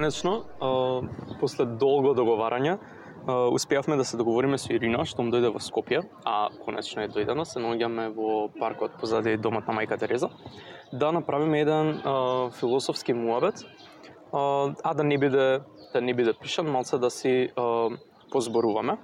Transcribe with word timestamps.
конечно, 0.00 0.44
после 1.40 1.66
долго 1.66 2.14
договарање, 2.16 2.78
успеавме 3.52 3.98
да 4.00 4.04
се 4.04 4.16
договориме 4.16 4.56
со 4.58 4.72
Ирина, 4.72 5.04
што 5.04 5.20
му 5.20 5.32
дојде 5.32 5.50
во 5.52 5.60
Скопје, 5.60 6.00
а 6.24 6.48
конечно 6.64 7.02
е 7.04 7.10
дојдено, 7.12 7.44
се 7.44 7.60
наоѓаме 7.60 8.06
во 8.16 8.48
паркот 8.56 8.96
позади 9.00 9.36
домот 9.36 9.68
на 9.68 9.76
мајка 9.76 9.98
Тереза, 10.00 10.30
да 10.92 11.12
направиме 11.12 11.60
еден 11.60 12.00
а, 12.00 12.14
философски 12.56 13.12
муабет, 13.12 13.60
а, 14.32 14.72
а 14.82 14.94
да 14.94 15.04
не 15.04 15.18
биде 15.18 15.60
да 15.92 16.00
не 16.00 16.14
биде 16.14 16.32
пишан, 16.32 16.70
малце 16.70 16.98
да 16.98 17.10
си 17.10 17.50
а, 17.56 17.90
позборуваме. 18.32 18.96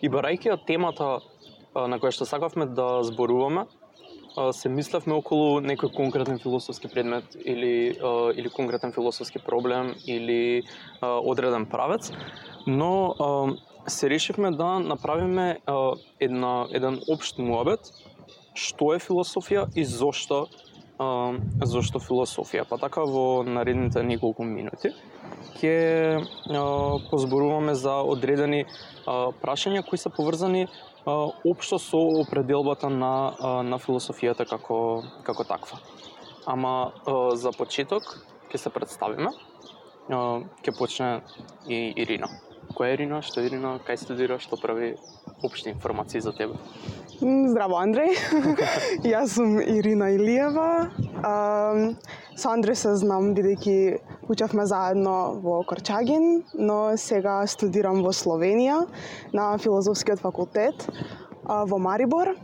И 0.00 0.08
барајќи 0.08 0.54
од 0.54 0.64
темата 0.64 1.18
а, 1.18 1.86
на 1.92 2.00
која 2.00 2.14
што 2.14 2.24
сакавме 2.24 2.70
да 2.72 3.02
зборуваме, 3.04 3.66
се 4.52 4.68
мислевме 4.68 5.16
околу 5.18 5.60
некој 5.64 5.92
конкретен 5.94 6.38
философски 6.38 6.88
предмет 6.92 7.36
или 7.44 7.96
а, 7.98 8.30
или 8.34 8.50
конкретен 8.50 8.92
философски 8.92 9.38
проблем 9.38 9.94
или 10.06 10.62
а, 11.00 11.18
одреден 11.18 11.66
правец, 11.66 12.12
но 12.66 13.14
а, 13.20 13.90
се 13.90 14.10
решивме 14.10 14.50
да 14.50 14.78
направиме 14.78 15.58
а, 15.66 15.92
една 16.20 16.66
еден 16.72 17.00
општ 17.08 17.38
муабет 17.38 17.92
што 18.58 18.94
е 18.94 19.02
философија 19.02 19.68
и 19.74 19.84
зошто 19.84 20.46
а, 20.98 21.32
зошто 21.62 22.00
философија. 22.02 22.66
Па 22.68 22.78
така 22.78 23.04
во 23.06 23.44
наредните 23.46 24.02
неколку 24.02 24.44
минути 24.44 24.92
ќе 25.58 26.22
позборуваме 27.10 27.74
за 27.74 28.00
одредени 28.02 28.64
а, 29.06 29.30
прашања 29.42 29.84
кои 29.86 29.98
се 29.98 30.10
поврзани 30.10 30.66
општо 31.06 31.78
со 31.78 31.98
определбата 32.20 32.88
на 32.88 33.62
на 33.62 33.78
философијата 33.78 34.48
како 34.48 35.02
како 35.24 35.44
таква. 35.44 35.78
Ама 36.46 36.92
за 37.34 37.52
почеток 37.52 38.02
ќе 38.50 38.56
се 38.56 38.70
представиме. 38.70 39.30
Ќе 40.08 40.78
почне 40.78 41.20
и 41.68 41.92
Ирина. 41.96 42.28
Која 42.74 42.92
е 42.92 42.94
Ирина? 42.98 43.22
Што 43.24 43.40
е 43.40 43.48
Ирина? 43.48 43.78
Кај 43.84 43.96
студира? 43.96 44.38
Што 44.38 44.56
прави? 44.60 44.96
Обшти 45.44 45.70
информации 45.70 46.20
за 46.20 46.32
тебе. 46.32 46.56
Здраво, 47.20 47.78
Андреј. 47.80 48.12
Јас 49.12 49.36
сум 49.38 49.58
Ирина 49.60 50.10
Илиева. 50.14 50.90
А, 51.22 51.32
со 52.36 52.52
Андреј 52.52 52.76
се 52.78 52.94
знам 53.00 53.32
бидејќи 53.36 53.76
учевме 54.28 54.66
заедно 54.66 55.40
во 55.42 55.62
Корчагин, 55.62 56.44
но 56.54 56.96
сега 56.96 57.46
студирам 57.46 58.02
во 58.02 58.12
Словенија 58.12 58.86
на 59.32 59.56
филозофскиот 59.58 60.20
факултет 60.20 60.86
во 61.44 61.78
Марибор. 61.78 62.34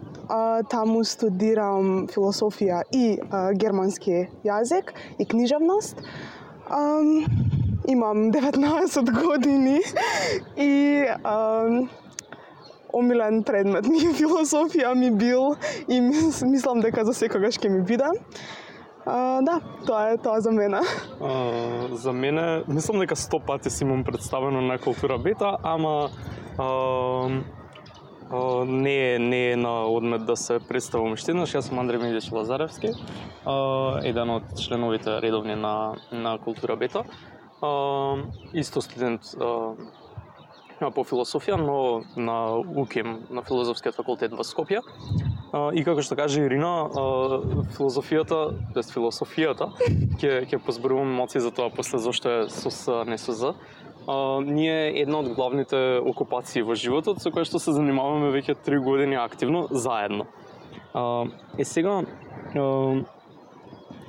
Таму 0.72 1.04
студирам 1.04 2.06
философија 2.08 2.82
и 2.92 3.20
германски 3.60 4.28
јазик 4.44 4.94
и 5.18 5.26
книжевност. 5.26 6.00
Имам 7.86 8.30
19 8.32 9.12
години 9.20 9.80
и 10.56 11.04
омилен 12.94 13.42
предмет 13.42 13.86
ми 13.90 13.98
филозофија 14.14 14.94
ми 14.94 15.10
бил 15.10 15.56
и 15.88 16.00
мислам 16.00 16.80
дека 16.80 17.04
за 17.04 17.14
секогаш 17.14 17.58
ќе 17.58 17.68
ми 17.68 17.82
биде. 17.82 18.08
А, 19.06 19.42
да, 19.42 19.60
тоа 19.86 20.10
е 20.10 20.16
тоа 20.16 20.40
за 20.40 20.52
мене. 20.52 20.80
А, 21.20 21.88
за 21.92 22.12
мене, 22.12 22.64
мислам 22.68 22.98
дека 22.98 23.16
сто 23.16 23.40
пати 23.40 23.70
си 23.70 23.84
имам 23.84 24.04
представено 24.04 24.60
на 24.60 24.78
култура 24.78 25.18
бета, 25.18 25.56
ама 25.62 26.10
а, 26.58 26.64
а, 28.30 28.64
не 28.64 29.14
е 29.14 29.18
не 29.18 29.50
е 29.50 29.56
на 29.56 29.84
одмет 29.86 30.24
да 30.26 30.36
се 30.36 30.58
представам 30.68 31.12
уште 31.12 31.32
еднаш. 31.36 31.52
Јас 31.52 31.68
сум 31.68 31.78
Андреј 31.84 32.00
Медиш 32.00 32.32
Лазаревски, 32.32 32.96
а, 33.44 34.00
еден 34.04 34.30
од 34.30 34.56
членовите 34.56 35.20
редовни 35.20 35.54
на 35.54 35.94
на 36.12 36.38
култура 36.38 36.76
бета. 36.76 37.04
А, 37.60 37.70
исто 38.54 38.80
студент 38.80 39.20
а, 39.40 39.76
по 40.80 41.04
философија, 41.04 41.56
но 41.56 42.02
на 42.16 42.58
УКИМ, 42.58 43.26
на 43.30 43.42
филозофскиот 43.42 43.94
факултет 43.94 44.32
во 44.32 44.42
Скопје. 44.42 44.82
И 45.74 45.84
како 45.86 46.02
што 46.02 46.16
каже 46.18 46.42
Ирина, 46.44 46.90
филозофијата, 47.76 48.56
тоест 48.74 48.90
философијата, 48.94 49.70
ќе 50.18 50.44
ќе 50.50 50.58
позборувам 50.58 51.14
малци 51.14 51.40
за 51.40 51.52
тоа 51.54 51.70
после 51.70 51.98
зошто 52.02 52.28
е 52.28 52.48
СОС, 52.50 52.86
не 53.06 53.18
СОЗ. 53.18 53.54
Ние 54.44 55.00
една 55.00 55.22
од 55.22 55.30
главните 55.34 56.00
окупации 56.02 56.62
во 56.62 56.74
животот 56.74 57.22
со 57.22 57.30
која 57.30 57.46
што 57.48 57.62
се 57.62 57.72
занимаваме 57.72 58.34
веќе 58.34 58.58
три 58.60 58.78
години 58.78 59.16
активно 59.16 59.68
заедно. 59.70 60.26
е 61.58 61.64
сега 61.64 62.02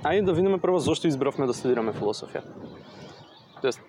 ајде 0.06 0.26
да 0.26 0.34
видиме 0.34 0.58
прво 0.58 0.80
зошто 0.80 1.08
избравме 1.08 1.48
да 1.48 1.54
студираме 1.54 1.94
философија. 1.94 2.42
Тоест, 3.62 3.80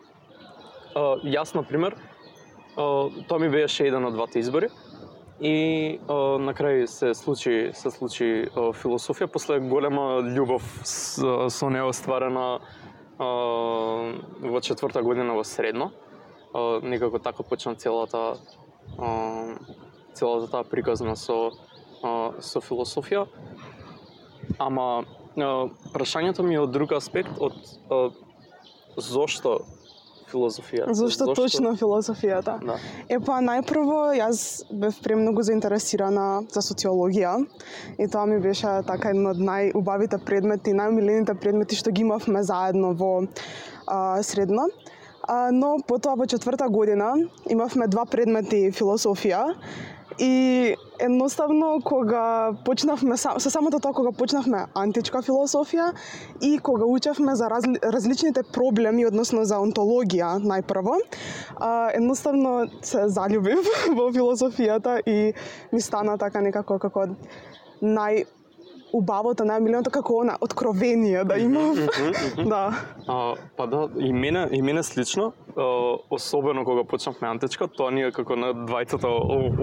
јас 1.25 1.55
на 1.55 1.63
пример 1.63 1.97
тоа 2.77 3.39
ми 3.41 3.49
беше 3.49 3.87
еден 3.89 4.05
од 4.05 4.15
двата 4.15 4.39
избори. 4.39 4.69
И 5.41 5.99
о, 6.09 6.39
на 6.41 6.55
крај 6.57 6.87
се 6.89 7.13
случи 7.15 7.71
се 7.77 7.91
случи 7.93 8.49
о, 8.57 8.73
философија 8.73 9.29
после 9.29 9.59
голема 9.61 10.23
љубов 10.25 10.65
со, 10.85 11.51
со 11.53 11.69
неа 11.69 11.85
остварена 11.85 12.61
о, 13.21 13.29
во 14.41 14.61
четврта 14.65 15.03
година 15.03 15.37
во 15.37 15.45
средно. 15.45 15.91
О, 16.55 16.81
некако 16.81 17.19
така 17.19 17.43
почна 17.43 17.75
целата 17.77 18.41
о, 18.97 19.61
целата 20.15 20.51
таа 20.51 20.65
приказна 20.65 21.17
со 21.17 21.53
о, 22.01 22.33
со 22.41 22.65
философија. 22.65 23.27
Ама 24.57 25.05
о, 25.37 25.69
прашањето 25.93 26.49
ми 26.49 26.57
е 26.57 26.65
од 26.65 26.73
друг 26.73 26.97
аспект 26.97 27.37
од 27.37 27.61
о, 27.93 28.11
зошто 28.97 29.67
филозофија. 30.31 30.87
Зошто, 30.91 31.27
Зошто 31.27 31.35
точно 31.35 31.75
филозофијата? 31.79 32.57
Да. 32.65 32.79
Епа, 33.13 33.39
најпрво 33.45 34.01
јас 34.19 34.65
бев 34.71 34.99
премногу 35.05 35.45
заинтересирана 35.47 36.45
за 36.53 36.63
социологија 36.65 37.37
и 37.99 38.09
тоа 38.11 38.27
ми 38.27 38.41
беше 38.43 38.81
така 38.89 39.15
едно 39.15 39.35
од 39.35 39.41
најубавите 39.43 40.21
предмети, 40.25 40.75
најумилените 40.77 41.37
предмети 41.41 41.79
што 41.79 41.95
ги 41.95 42.07
имавме 42.07 42.43
заедно 42.43 42.95
во 42.95 43.13
а, 43.87 44.23
средно. 44.23 44.69
А, 45.27 45.51
но 45.51 45.77
потоа 45.87 46.15
во 46.17 46.27
четврта 46.27 46.69
година 46.69 47.15
имавме 47.51 47.89
два 47.91 48.07
предмети 48.07 48.71
философија 48.71 49.55
И 50.19 50.77
едноставно 50.99 51.81
кога 51.85 52.53
почнавме 52.65 53.17
со 53.17 53.37
самото 53.39 53.81
тоа 53.81 53.93
кога 53.93 54.13
почнавме 54.17 54.65
античка 54.75 55.21
философија 55.23 55.91
и 56.41 56.59
кога 56.59 56.85
учевме 56.89 57.35
за 57.37 57.51
разли, 57.51 57.77
различните 57.83 58.43
проблеми 58.43 59.05
односно 59.07 59.45
за 59.45 59.61
онтологија 59.61 60.39
најпрво, 60.41 60.97
а, 61.57 61.91
едноставно 61.93 62.71
се 62.83 63.09
заљубив 63.13 63.69
во 63.99 64.09
философијата 64.09 65.03
и 65.05 65.35
ми 65.73 65.81
стана 65.81 66.17
така 66.19 66.41
некако 66.41 66.79
како 66.79 67.09
нај 67.83 68.25
убавото 68.93 69.45
на 69.45 69.59
милионото 69.61 69.91
како 69.91 70.21
она 70.23 70.37
откровение 70.41 71.25
да 71.25 71.39
имам. 71.39 71.75
да. 72.53 72.75
А, 73.09 73.35
па 73.57 73.67
да, 73.67 73.89
и 73.99 74.13
мене 74.13 74.49
и 74.53 74.63
мене 74.63 74.83
слично, 74.83 75.33
а, 75.57 75.63
особено 76.11 76.65
кога 76.65 76.85
почнавме 76.85 77.29
античка, 77.29 77.69
тоа 77.69 77.91
ни 77.91 78.03
е 78.03 78.13
како 78.13 78.37
на 78.37 78.53
двајцата 78.55 79.11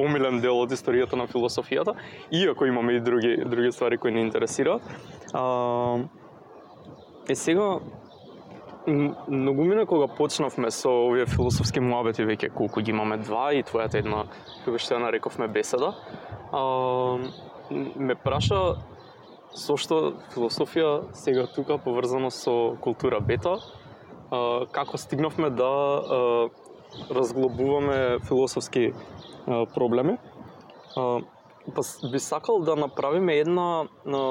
омилен 0.05 0.41
дел 0.41 0.59
од 0.59 0.71
историјата 0.71 1.15
на 1.15 1.27
философијата, 1.27 1.95
иако 2.31 2.65
имаме 2.65 2.93
и 2.93 2.99
други 2.99 3.37
други 3.45 3.71
ствари 3.71 3.97
кои 3.97 4.11
ни 4.11 4.21
интересираат. 4.21 4.81
А, 5.33 5.97
е 7.29 7.35
сега 7.35 7.79
многу 9.27 9.63
мине 9.63 9.85
кога 9.85 10.07
почнавме 10.07 10.71
со 10.71 10.89
овие 11.07 11.25
философски 11.25 11.79
муабети 11.79 12.25
веќе 12.27 12.51
колку 12.53 12.81
ги 12.81 12.91
имаме 12.91 13.17
два 13.17 13.53
и 13.53 13.63
твојата 13.63 14.01
една 14.03 14.25
како 14.65 14.77
што 14.77 14.95
ја 14.95 15.05
нарековме 15.05 15.47
беседа. 15.47 15.93
А, 16.51 17.17
ме 17.95 18.15
праша 18.15 18.75
со 19.53 19.77
што 19.77 20.13
философија 20.33 21.13
сега 21.17 21.45
тука 21.47 21.77
поврзано 21.77 22.31
со 22.31 22.75
култура 22.81 23.19
бета, 23.21 23.57
а, 24.31 24.65
како 24.71 24.97
стигнавме 24.97 25.49
да 25.49 25.69
а, 25.69 26.49
разглобуваме 27.09 28.19
философски 28.27 28.93
а, 28.93 29.65
проблеми. 29.65 30.17
А, 30.97 31.21
па 31.75 31.81
би 32.11 32.19
сакал 32.19 32.59
да 32.59 32.75
направиме 32.75 33.37
една 33.37 33.85
а, 34.05 34.21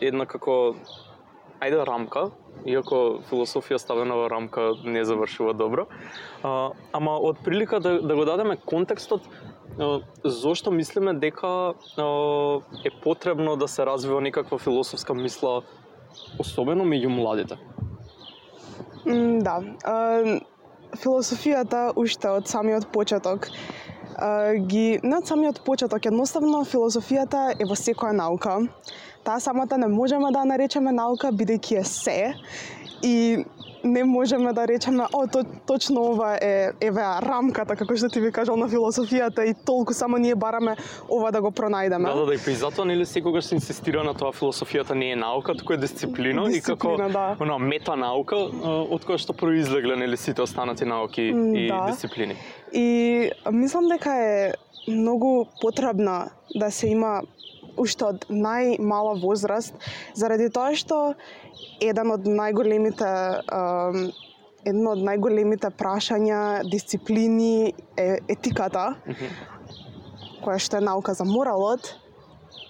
една 0.00 0.26
како 0.26 0.76
ајде 1.60 1.84
рамка, 1.88 2.30
иако 2.68 3.22
философија 3.30 3.78
ставена 3.80 4.16
во 4.18 4.28
рамка 4.28 4.72
не 4.84 5.04
завршува 5.04 5.54
добро. 5.54 5.86
А, 6.42 6.70
ама 6.92 7.16
од 7.18 7.40
прилика 7.44 7.80
да, 7.80 7.98
да 8.00 8.16
го 8.16 8.24
дадеме 8.24 8.56
контекстот 8.56 9.22
зошто 10.24 10.70
мислиме 10.70 11.14
дека 11.14 11.74
е 12.84 12.90
потребно 13.02 13.56
да 13.56 13.68
се 13.68 13.86
развива 13.86 14.20
некаква 14.20 14.58
философска 14.58 15.14
мисла, 15.14 15.62
особено 16.38 16.84
меѓу 16.84 17.08
младите? 17.08 17.58
да. 19.44 19.60
Философијата 20.96 21.92
уште 21.96 22.30
од 22.30 22.48
самиот 22.48 22.88
почеток 22.92 23.50
ги 24.66 24.98
не 25.02 25.16
од 25.16 25.28
самиот 25.28 25.60
почеток, 25.64 26.06
едноставно 26.06 26.64
философијата 26.64 27.52
е 27.60 27.66
во 27.68 27.76
секоја 27.76 28.16
наука. 28.16 28.58
Таа 29.24 29.40
самата 29.40 29.76
не 29.78 29.88
можеме 29.90 30.30
да 30.32 30.44
наречеме 30.44 30.92
наука 30.92 31.28
бидејќи 31.28 31.80
е 31.80 31.84
се 31.84 32.34
и 33.02 33.44
не 33.84 34.04
можеме 34.04 34.52
да 34.52 34.68
речеме, 34.68 35.04
о, 35.12 35.26
то, 35.26 35.44
точно 35.66 36.00
ова 36.00 36.38
е, 36.42 36.72
еве, 36.80 37.02
рамката, 37.22 37.76
како 37.76 37.96
што 37.96 38.08
ти 38.10 38.20
ви 38.20 38.32
кажал 38.34 38.56
на 38.58 38.68
философијата 38.68 39.46
и 39.46 39.54
толку 39.54 39.94
само 39.94 40.18
ние 40.18 40.34
бараме 40.34 40.76
ова 41.08 41.30
да 41.30 41.40
го 41.40 41.50
пронајдеме. 41.50 42.10
Да, 42.10 42.14
да, 42.14 42.26
да, 42.26 42.34
и 42.34 42.40
па 42.44 42.50
затоа 42.50 42.84
нели 42.84 43.06
секогаш 43.06 43.44
се 43.44 43.54
инсистира 43.54 44.04
на 44.04 44.14
тоа 44.14 44.32
философијата 44.32 44.94
не 44.94 45.12
е 45.12 45.16
наука, 45.16 45.54
туку 45.54 45.72
е 45.72 45.76
дисциплина, 45.76 46.48
дисциплина 46.48 46.58
и 46.58 46.60
како 46.60 46.96
да. 47.12 47.36
она 47.40 47.58
мета 47.58 47.96
наука 47.96 48.36
од 48.36 49.06
која 49.06 49.22
што 49.22 49.36
произлегле 49.36 49.96
нели 49.96 50.16
сите 50.16 50.42
останати 50.42 50.84
науки 50.84 51.30
и 51.30 51.68
да. 51.68 51.86
дисциплини. 51.90 52.36
И 52.72 53.30
мислам 53.52 53.88
дека 53.88 54.10
е 54.10 54.52
многу 54.88 55.46
потребна 55.60 56.30
да 56.54 56.70
се 56.70 56.88
има 56.88 57.22
уште 57.76 58.08
од 58.08 58.26
најмала 58.30 59.16
возраст, 59.20 59.74
заради 60.14 60.48
тоа 60.50 60.74
што 60.74 61.14
еден 61.80 62.10
од 62.10 62.26
најголемите 62.26 63.10
едно 64.66 64.96
од 64.96 65.02
најголемите 65.06 65.70
прашања, 65.78 66.40
дисциплини 66.70 67.72
е 67.96 68.18
етиката, 68.28 68.88
mm 69.06 69.12
-hmm. 69.12 69.30
која 70.44 70.58
што 70.58 70.76
е 70.76 70.80
наука 70.80 71.14
за 71.14 71.24
моралот 71.24 71.94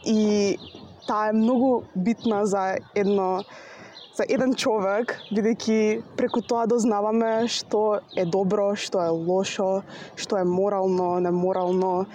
и 0.05 0.59
таа 1.06 1.29
е 1.29 1.33
многу 1.33 1.83
битна 1.94 2.47
за 2.47 2.77
едно 2.94 3.44
за 4.17 4.25
еден 4.29 4.55
човек, 4.55 5.12
бидејќи 5.31 6.03
преку 6.17 6.41
тоа 6.41 6.67
дознаваме 6.67 7.49
што 7.53 8.00
е 8.17 8.25
добро, 8.25 8.75
што 8.75 9.03
е 9.05 9.09
лошо, 9.09 9.83
што 10.17 10.38
е 10.41 10.44
морално, 10.44 11.21
неморално. 11.21 12.06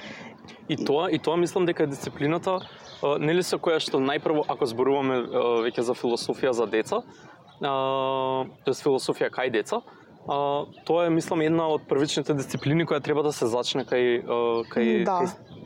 И 0.69 0.77
тоа, 0.77 1.09
и 1.11 1.19
тоа 1.19 1.37
мислам 1.37 1.65
дека 1.65 1.87
дисциплината 1.87 2.59
нели 3.19 3.43
со 3.43 3.57
која 3.57 3.79
што 3.81 3.99
најпрво 4.01 4.45
ако 4.47 4.67
зборуваме 4.69 5.17
веќе 5.65 5.85
за 5.87 5.95
философија 5.97 6.53
за 6.53 6.67
деца, 6.69 7.01
тоест 7.61 8.83
философија 8.85 9.31
кај 9.33 9.51
деца, 9.53 9.81
а, 10.27 10.65
тоа 10.85 11.05
е 11.05 11.13
мислам 11.13 11.41
една 11.41 11.67
од 11.75 11.87
првичните 11.89 12.33
дисциплини 12.37 12.85
која 12.85 13.01
треба 13.03 13.23
да 13.23 13.33
се 13.33 13.49
зачне 13.49 13.85
кај 13.85 14.21
кај, 14.69 15.03
да. 15.05 15.21
кај 15.21 15.59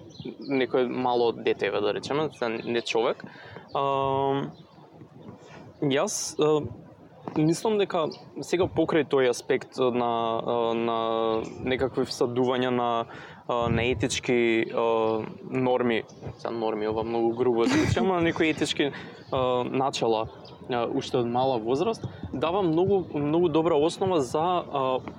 некој 0.49 0.87
мало 0.89 1.31
дете, 1.31 1.71
да 1.71 1.93
речеме, 1.93 2.29
не 2.63 2.81
човек. 2.81 3.23
А, 3.75 4.47
јас 5.81 6.35
а, 6.39 6.61
мислам 7.35 7.77
дека 7.77 8.07
сега 8.41 8.67
покрај 8.67 9.07
тој 9.11 9.29
аспект 9.29 9.77
на 9.77 10.11
на 10.73 10.99
некакви 11.63 12.05
всадувања 12.05 12.69
на 12.69 12.89
на 13.47 13.83
етички 13.83 14.65
норми, 15.51 16.03
за 16.37 16.51
норми 16.51 16.87
ова 16.87 17.03
многу 17.03 17.33
грубо 17.33 17.65
звучи, 17.65 17.99
ама 17.99 18.21
некои 18.21 18.49
етички 18.49 18.91
начала 19.65 20.27
уште 20.69 21.17
од 21.17 21.27
мала 21.29 21.57
возраст, 21.57 22.07
дава 22.33 22.61
многу 22.61 23.05
многу 23.13 23.49
добра 23.49 23.75
основа 23.75 24.21
за 24.21 24.63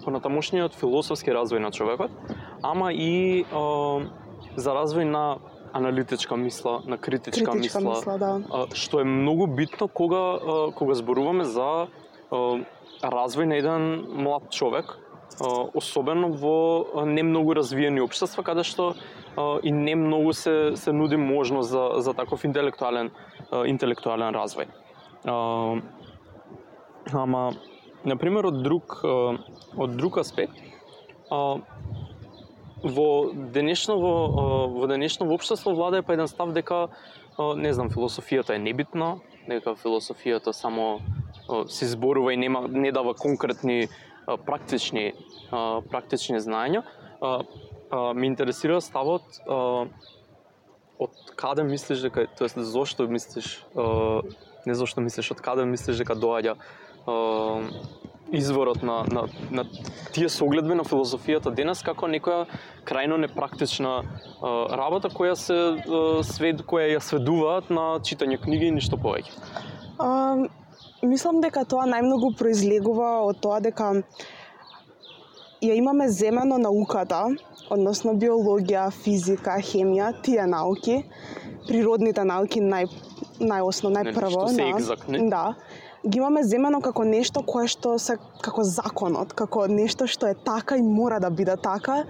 понатамошниот 0.05 0.75
философски 0.75 1.31
развој 1.31 1.62
на 1.62 1.70
човекот, 1.70 2.11
ама 2.62 2.90
и 2.93 3.46
за 4.56 4.75
развој 4.75 5.05
на 5.05 5.38
аналитичка 5.73 6.37
мисла, 6.37 6.82
на 6.87 6.99
критичка, 6.99 7.52
критичка 7.52 7.81
мисла, 7.81 7.94
мисла 7.94 8.19
да. 8.19 8.67
што 8.75 9.00
е 9.00 9.05
многу 9.05 9.46
битно 9.46 9.88
кога 9.88 10.73
кога 10.75 10.94
зборуваме 10.94 11.44
за 11.44 11.87
развој 13.02 13.44
на 13.46 13.55
еден 13.55 14.06
млад 14.19 14.50
човек, 14.50 14.99
особено 15.41 16.29
во 16.33 17.05
не 17.05 17.23
многу 17.23 17.55
развиени 17.55 18.00
општества 18.00 18.43
каде 18.43 18.65
што 18.65 18.94
и 19.62 19.71
не 19.73 19.94
многу 19.97 20.33
се 20.33 20.77
се 20.77 20.93
нуди 20.93 21.17
можност 21.17 21.71
за 21.71 22.00
за 22.00 22.15
таков 22.15 22.44
интелектуален 22.44 23.11
интелектуален 23.67 24.35
развој. 24.35 24.67
Ама 27.12 27.53
на 28.05 28.17
пример 28.17 28.47
од 28.47 28.62
друг 28.62 29.00
од 29.05 29.97
друг 29.97 30.19
аспект 30.19 30.56
во 32.83 33.33
денешно 33.33 33.97
во 33.99 34.12
во 34.69 34.87
денешно 34.87 35.27
општество 35.35 35.75
владае 35.75 36.03
па 36.03 36.12
еден 36.12 36.29
став 36.29 36.53
дека 36.53 36.88
не 37.38 37.73
знам 37.73 37.91
философијата 37.91 38.55
е 38.55 38.59
небитна, 38.59 39.19
дека 39.49 39.75
философијата 39.75 40.53
само 40.53 41.00
се 41.69 41.87
зборува 41.87 42.33
и 42.33 42.37
нема 42.37 42.69
не 42.69 42.93
дава 42.93 43.15
конкретни 43.15 43.88
практични 44.46 45.12
практични 45.90 46.40
знаења. 46.43 46.82
Ме 48.14 48.26
интересира 48.26 48.81
ставот 48.81 49.23
од 50.99 51.12
каде 51.37 51.64
мислиш 51.64 52.02
дека, 52.08 52.26
тоест 52.38 52.58
зошто 52.58 53.06
мислиш, 53.08 53.61
не 54.67 54.75
зошто 54.75 55.05
мислиш, 55.05 55.31
од 55.37 55.43
каде 55.44 55.67
мислиш 55.69 56.00
дека 56.02 56.17
доаѓа 56.19 56.56
изворот 58.32 58.82
на, 58.82 59.05
на, 59.12 59.28
на 59.50 59.64
тие 60.12 60.28
согледби 60.28 60.75
на 60.75 60.82
филозофијата 60.82 61.52
денес 61.55 61.82
како 61.87 62.08
некоја 62.11 62.46
крајно 62.88 63.20
непрактична 63.23 64.00
работа 64.81 65.12
која 65.14 65.37
се 65.38 65.58
свед 66.26 66.64
која 66.67 66.96
ја 66.96 67.02
сведуваат 67.05 67.70
на 67.70 67.87
читање 68.02 68.40
книги 68.43 68.67
и 68.67 68.75
ништо 68.75 68.99
повеќе. 68.99 69.31
Мислам 71.04 71.43
дека 71.44 71.64
тоа 71.69 71.84
најмногу 71.90 72.31
произлегува 72.38 73.08
од 73.28 73.40
тоа 73.44 73.58
дека 73.60 73.90
ја 75.60 75.75
имаме 75.76 76.08
земено 76.08 76.56
науката, 76.60 77.26
односно 77.70 78.14
биологија, 78.16 78.87
физика, 78.94 79.58
хемија, 79.60 80.12
тие 80.22 80.46
науки, 80.48 81.02
природните 81.69 82.25
науки 82.25 82.62
нај 82.64 82.88
најоснов, 83.40 83.93
најпрво, 83.98 84.46
екзактни. 84.70 85.26
Да. 85.28 85.52
Ги 86.06 86.20
имаме 86.22 86.44
земено 86.46 86.81
како 86.81 87.04
нешто 87.04 87.42
кое 87.42 87.69
што 87.69 87.99
се 87.99 88.16
како 88.40 88.64
законот, 88.64 89.34
како 89.37 89.66
нешто 89.66 90.06
што 90.06 90.31
е 90.31 90.37
така 90.49 90.78
и 90.78 90.82
мора 90.82 91.20
да 91.20 91.31
биде 91.31 91.56
така 91.60 92.04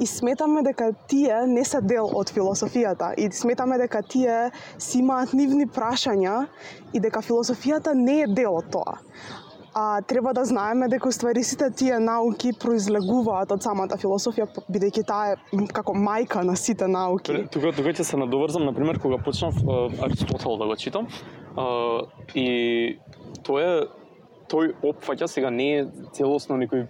и 0.00 0.06
сметаме 0.06 0.62
дека 0.62 0.92
тие 1.08 1.46
не 1.46 1.64
се 1.64 1.80
дел 1.80 2.10
од 2.12 2.30
философијата 2.32 3.14
и 3.16 3.30
сметаме 3.32 3.78
дека 3.78 4.02
тие 4.02 4.50
си 4.78 5.00
имаат 5.00 5.32
нивни 5.32 5.66
прашања 5.66 6.46
и 6.92 7.00
дека 7.00 7.22
философијата 7.24 7.94
не 7.94 8.20
е 8.22 8.26
дел 8.26 8.56
од 8.60 8.70
тоа. 8.72 8.98
А 9.78 10.00
треба 10.00 10.32
да 10.32 10.44
знаеме 10.44 10.88
дека 10.88 11.08
уствари 11.08 11.42
сите 11.44 11.68
тие 11.70 11.98
науки 12.00 12.52
произлегуваат 12.60 13.50
од 13.52 13.62
самата 13.62 13.98
философија 14.00 14.46
бидејќи 14.72 15.02
таа 15.04 15.34
е 15.34 15.66
како 15.68 15.92
мајка 15.92 16.44
на 16.48 16.56
сите 16.56 16.88
науки. 16.88 17.42
Тука 17.52 17.74
тука 17.76 17.92
ќе 17.92 18.06
се 18.08 18.16
надоврзам 18.16 18.64
на 18.64 18.72
пример 18.72 18.98
кога 18.98 19.18
почнав 19.18 19.58
Аристотел 20.00 20.56
да 20.56 20.66
го 20.66 20.76
читам. 20.76 21.08
и 22.34 22.98
тоа 23.44 23.60
е 23.60 23.84
тој 24.48 24.72
опфаќа 24.80 25.28
сега 25.28 25.50
не 25.50 25.68
е 25.78 25.86
целосно 26.12 26.56
некој 26.56 26.86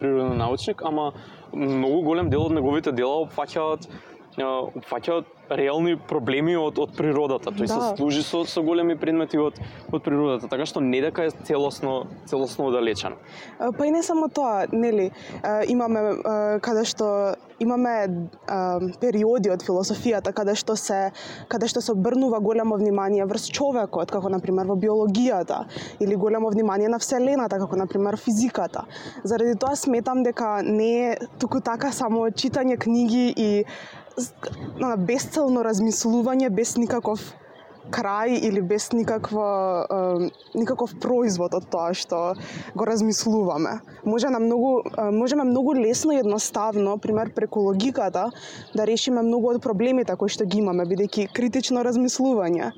природен 0.00 0.36
научник, 0.36 0.82
ама 0.82 1.12
многу 1.52 2.02
голем 2.02 2.30
дел 2.30 2.46
од 2.48 2.56
неговите 2.56 2.92
дела 2.92 3.26
опфаќаат 3.26 3.86
опфаќаат 4.40 5.28
реални 5.50 5.96
проблеми 5.96 6.56
од 6.56 6.78
од 6.78 6.96
природата. 6.96 7.50
Тој 7.50 7.66
да. 7.66 7.74
се 7.74 7.96
служи 7.96 8.22
со 8.22 8.44
со 8.44 8.62
големи 8.62 8.96
предмети 8.96 9.38
од 9.38 9.58
од 9.92 10.02
природата, 10.02 10.48
така 10.48 10.66
што 10.66 10.80
не 10.80 11.00
дека 11.00 11.28
е 11.28 11.30
целосно 11.44 12.06
целосно 12.26 12.70
оддалечен. 12.70 13.16
Па 13.58 13.86
и 13.86 13.90
не 13.90 14.02
само 14.02 14.28
тоа, 14.28 14.66
нели, 14.72 15.10
имаме 15.68 16.00
каде 16.60 16.84
што 16.84 17.36
имаме 17.60 17.94
периоди 19.00 19.50
од 19.52 19.62
философијата 19.64 20.32
каде 20.32 20.54
што 20.56 20.76
се 20.80 21.00
каде 21.48 21.68
што 21.68 21.82
се 21.84 21.92
обрнува 21.92 22.40
големо 22.40 22.78
внимание 22.80 23.26
врз 23.28 23.50
човекот, 23.52 24.10
како 24.10 24.32
на 24.32 24.40
пример 24.40 24.70
во 24.70 24.78
биологијата 24.80 25.64
или 26.00 26.16
големо 26.16 26.50
внимание 26.50 26.88
на 26.88 26.98
вселената, 26.98 27.58
како 27.58 27.76
на 27.76 27.86
пример 27.86 28.16
физиката. 28.16 28.86
Заради 29.24 29.58
тоа 29.58 29.76
сметам 29.76 30.22
дека 30.22 30.60
не 30.64 30.92
е 31.10 31.16
туку 31.38 31.60
така 31.60 31.92
само 31.92 32.30
читање 32.30 32.78
книги 32.78 33.34
и 33.36 33.64
на 34.80 34.96
бесцелно 34.96 35.62
размислување 35.66 36.50
без 36.50 36.76
никаков 36.76 37.32
крај 37.90 38.38
или 38.46 38.60
без 38.60 38.92
никаква 38.92 39.86
никаков 40.54 40.94
производ 41.00 41.54
од 41.54 41.66
тоа 41.72 41.94
што 41.96 42.34
го 42.74 42.86
размислуваме. 42.86 43.80
Може 44.04 44.30
на 44.30 44.38
многу 44.38 44.82
можеме 45.12 45.44
многу 45.44 45.74
лесно 45.74 46.12
и 46.12 46.20
едноставно, 46.20 46.98
пример 46.98 47.32
преку 47.34 47.60
логиката, 47.60 48.30
да 48.74 48.86
решиме 48.86 49.22
многу 49.22 49.50
од 49.54 49.62
проблемите 49.62 50.16
кои 50.16 50.28
што 50.28 50.44
ги 50.44 50.60
имаме, 50.62 50.86
бидејќи 50.86 51.30
критично 51.34 51.84
размислување, 51.86 52.70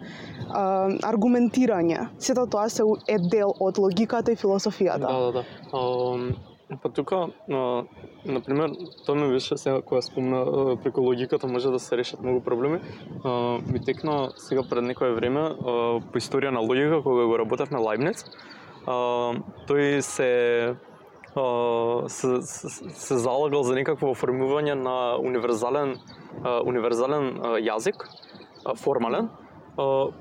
аргументирање, 1.02 2.08
сето 2.18 2.46
тоа 2.46 2.68
се 2.70 2.86
е 3.08 3.18
дел 3.18 3.52
од 3.60 3.78
логиката 3.78 4.32
и 4.32 4.36
философијата. 4.36 5.06
Да, 5.06 5.32
да, 5.32 5.44
да. 5.72 6.51
Па 6.82 6.88
тука, 6.88 7.28
на, 7.48 7.84
например, 8.24 8.70
тоа 9.06 9.14
ми 9.14 9.28
беше 9.28 9.56
сега 9.56 9.82
кога 9.82 10.02
спомна 10.02 10.44
преку 10.82 11.00
логиката 11.00 11.46
може 11.46 11.70
да 11.70 11.78
се 11.78 11.96
решат 11.96 12.22
многу 12.22 12.40
проблеми. 12.40 12.80
А, 13.24 13.58
ми 13.72 13.84
текна 13.84 14.30
сега 14.36 14.62
пред 14.70 14.84
некое 14.84 15.12
време 15.12 15.40
а, 15.40 15.54
по 16.00 16.18
историја 16.18 16.50
на 16.50 16.60
логика 16.60 17.02
кога 17.02 17.26
го 17.26 17.38
работев 17.38 17.70
на 17.70 17.78
Лајбниц. 17.78 18.24
А, 18.86 18.96
тој 19.68 20.00
се 20.00 20.74
се, 22.08 22.42
се, 22.42 22.68
се 22.88 23.16
залагал 23.16 23.62
за 23.64 23.72
некакво 23.72 24.10
оформување 24.12 24.74
на 24.76 25.16
универзален 25.16 25.96
универзален 26.44 27.38
јазик, 27.64 28.04
формален, 28.76 29.30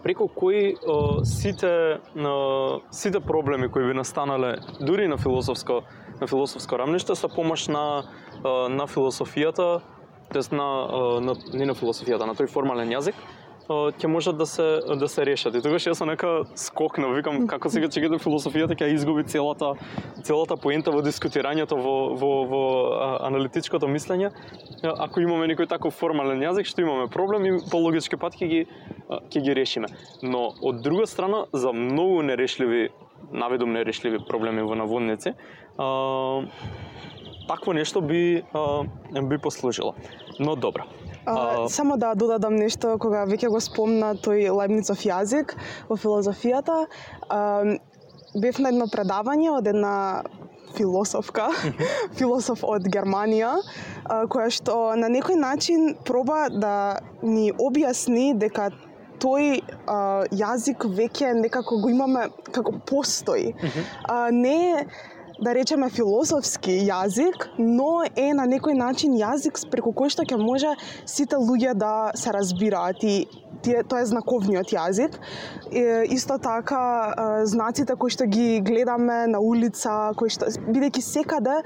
преку 0.03 0.27
кои 0.27 0.75
сите 1.23 1.99
сите 2.91 3.19
проблеми 3.19 3.67
кои 3.67 3.87
би 3.87 3.93
настанале 3.93 4.55
дури 4.79 5.07
на 5.07 5.17
филозофско 5.17 5.81
на 6.21 6.27
философско 6.27 6.77
рамниште 6.77 7.15
со 7.15 7.27
помош 7.27 7.67
на 7.67 8.03
на 8.43 8.87
философијата, 8.87 9.81
тоест 10.33 10.51
на, 10.51 11.19
на 11.21 11.35
не 11.53 11.65
на 11.65 11.73
философијата, 11.73 12.25
на 12.25 12.33
тој 12.37 12.49
формален 12.49 12.89
јазик, 12.89 13.17
ќе 13.69 14.07
можат 14.07 14.37
да 14.37 14.45
се 14.45 14.81
да 14.99 15.07
се 15.07 15.25
решат. 15.25 15.55
И 15.55 15.61
тогаш 15.61 15.85
јас 15.87 16.01
нека 16.05 16.43
скокна, 16.55 17.11
викам 17.15 17.47
како 17.47 17.69
сега 17.69 17.87
ќе 17.87 18.01
ги 18.05 18.19
философијата 18.21 18.77
ќе 18.77 18.93
изгуби 18.95 19.23
целата 19.23 19.73
целата 20.23 20.57
поента 20.57 20.91
во 20.91 21.01
дискутирањето 21.01 21.77
во 21.77 21.95
во 22.21 22.31
во 22.49 22.63
аналитичкото 23.27 23.87
мислење. 23.87 24.31
Ако 24.83 25.21
имаме 25.21 25.47
некој 25.53 25.69
таков 25.69 25.95
формален 25.95 26.41
јазик, 26.41 26.65
што 26.65 26.81
имаме 26.81 27.07
проблем 27.09 27.45
и 27.45 27.53
по 27.71 27.77
логички 27.77 28.17
пат 28.17 28.35
ќе 28.35 28.47
ги 28.47 28.65
ќе 29.09 29.41
ги 29.41 29.53
решиме. 29.53 29.87
Но 30.21 30.51
од 30.61 30.81
друга 30.81 31.07
страна 31.07 31.45
за 31.53 31.73
многу 31.73 32.21
нерешливи 32.21 32.89
наведум 33.31 33.73
нерешливи 33.73 34.19
проблеми 34.27 34.61
во 34.61 34.75
наводници, 34.75 35.35
а, 35.77 36.43
такво 37.47 37.73
нешто 37.73 38.01
би 38.01 38.43
а, 38.53 38.83
би 39.21 39.37
послужило. 39.37 39.95
Но 40.39 40.55
добро. 40.55 40.83
А, 41.25 41.69
само 41.69 41.97
да 41.97 42.15
додадам 42.15 42.55
нешто 42.55 42.97
кога 42.97 43.25
веќе 43.29 43.49
го 43.49 43.59
спомна 43.61 44.15
тој 44.17 44.49
Лајбницов 44.49 45.05
јазик 45.05 45.55
во 45.89 45.95
филозофијата. 45.95 46.85
А, 47.29 47.63
бев 48.35 48.59
на 48.59 48.71
едно 48.71 48.87
предавање 48.87 49.51
од 49.51 49.67
една 49.67 50.23
философка, 50.77 51.49
философ 52.19 52.63
од 52.63 52.87
Германија, 52.87 53.57
која 54.31 54.47
што 54.53 54.95
на 54.95 55.09
некој 55.11 55.37
начин 55.39 55.95
проба 56.07 56.47
да 56.49 57.01
ни 57.21 57.51
објасни 57.51 58.31
дека 58.39 58.71
тој 59.21 59.61
а, 59.85 59.97
јазик 60.31 60.85
веќе 60.97 61.33
некако 61.39 61.79
го 61.81 61.89
имаме 61.89 62.27
како 62.51 62.73
постои. 62.85 63.53
Mm 63.53 63.67
-hmm. 63.67 63.83
а, 64.03 64.31
не 64.31 64.85
да 65.41 65.53
речеме 65.57 65.89
философски 65.89 66.71
јазик, 66.85 67.47
но 67.57 68.03
е 68.15 68.29
на 68.37 68.45
некој 68.45 68.77
начин 68.77 69.15
јазик 69.17 69.57
преку 69.71 69.89
кој 69.89 70.13
што 70.13 70.23
ќе 70.23 70.37
може 70.37 70.75
сите 71.05 71.35
луѓе 71.35 71.73
да 71.73 72.11
се 72.15 72.33
разбираат 72.35 73.03
и 73.03 73.25
тие, 73.61 73.83
тоа 73.83 74.01
е 74.01 74.09
знаковниот 74.09 74.73
јазик. 74.73 75.17
И, 75.71 75.81
исто 76.15 76.37
така 76.41 77.41
знаците 77.45 77.95
кои 77.95 78.11
што 78.13 78.25
ги 78.25 78.61
гледаме 78.61 79.25
на 79.31 79.39
улица, 79.39 80.11
кои 80.17 80.29
што 80.29 80.49
бидејќи 80.49 81.01
секаде 81.01 81.61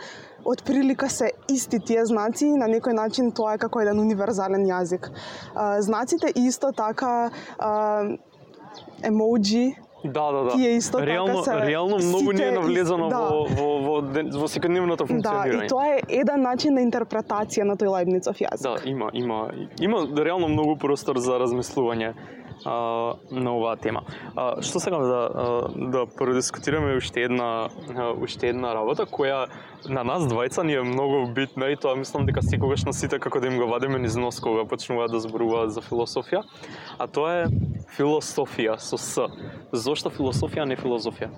од 0.45 0.61
прилика 0.63 1.09
се 1.09 1.31
исти 1.49 1.79
тие 1.79 2.05
знаци, 2.05 2.51
на 2.53 2.67
некој 2.69 2.93
начин 2.93 3.31
тоа 3.31 3.55
е 3.55 3.61
како 3.61 3.81
еден 3.81 3.99
универзален 3.99 4.67
јазик. 4.69 5.09
Знаците 5.81 6.29
исто 6.35 6.71
така 6.71 7.31
емоджи, 9.01 9.73
Да, 10.05 10.31
да, 10.31 10.43
да. 10.43 10.49
Тие 10.55 10.69
исто 10.69 10.97
така 10.97 11.11
реално, 11.11 11.43
така 11.43 11.59
се 11.59 11.67
реално 11.67 11.97
многу 11.97 12.31
не 12.31 12.43
е 12.43 12.51
навлезано 12.51 13.09
да. 13.09 13.19
во 13.19 13.45
во 13.45 13.67
во 13.81 13.95
во 14.39 14.47
секојдневното 14.51 15.07
функционирање. 15.09 15.57
Да, 15.57 15.65
и 15.65 15.67
тоа 15.67 15.87
е 15.95 15.99
еден 16.21 16.41
начин 16.41 16.77
на 16.77 16.85
интерпретација 16.85 17.63
на 17.63 17.77
тој 17.79 17.91
Лајбницов 17.95 18.41
јазик. 18.41 18.63
Да, 18.63 18.89
има, 18.89 19.09
има, 19.13 19.49
има 19.81 20.05
реално 20.17 20.47
многу 20.47 20.77
простор 20.77 21.17
за 21.17 21.39
размислување 21.41 22.13
а, 22.65 23.13
на 23.31 23.55
оваа 23.57 23.75
тема. 23.75 24.03
А, 24.35 24.61
што 24.61 24.79
сакам 24.79 25.03
да 25.03 25.21
да 25.75 26.05
продискутираме 26.05 26.95
уште 26.97 27.25
една 27.27 27.69
уште 28.21 28.49
една 28.49 28.73
работа 28.75 29.05
која 29.05 29.47
на 29.89 30.03
нас 30.03 30.23
двајца 30.23 30.63
ни 30.63 30.73
е 30.73 30.83
многу 30.83 31.25
битна 31.33 31.69
и 31.69 31.77
тоа 31.77 31.95
мислам 31.95 32.25
дека 32.25 32.41
секогаш 32.41 32.85
на 32.85 32.93
сите 32.93 33.19
како 33.19 33.39
да 33.39 33.47
им 33.47 33.59
го 33.59 33.67
вадиме 33.67 33.99
низ 33.99 34.15
нос 34.15 34.39
кога 34.39 34.65
почнуваат 34.65 35.11
да 35.11 35.19
зборуваат 35.19 35.73
за 35.73 35.81
философија, 35.81 36.43
а 36.97 37.07
тоа 37.07 37.33
е 37.43 37.45
философија 37.93 38.77
со 38.79 38.97
с. 38.97 39.27
Зошто 39.73 40.09
философија, 40.09 40.65
не 40.65 40.77
филозофија? 40.79 41.29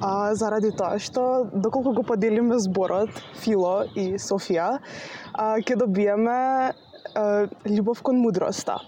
А, 0.00 0.34
заради 0.34 0.70
тоа 0.76 0.98
што 1.02 1.48
доколку 1.52 1.92
го 1.96 2.04
поделиме 2.06 2.58
зборот 2.62 3.10
фило 3.42 3.86
и 3.94 4.18
софија, 4.22 4.78
а, 5.32 5.56
ќе 5.58 5.78
добиеме 5.78 6.38
а, 6.70 7.24
љубов 7.66 8.02
кон 8.02 8.22
мудроста. 8.22 8.78